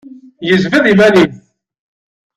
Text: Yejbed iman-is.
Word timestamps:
Yejbed 0.47 0.85
iman-is. 0.91 1.35